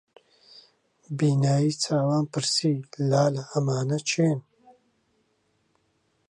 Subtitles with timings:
[1.17, 2.71] بینایی چاوان پرسی:
[3.09, 4.39] لالە ئەمانە کێن؟